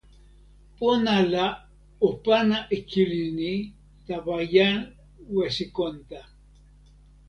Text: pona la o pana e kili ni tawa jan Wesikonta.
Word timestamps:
pona 0.77 1.15
la 1.33 1.45
o 2.07 2.09
pana 2.25 2.57
e 2.75 2.77
kili 2.89 3.23
ni 3.37 3.51
tawa 4.05 4.37
jan 4.53 4.75
Wesikonta. 5.35 6.19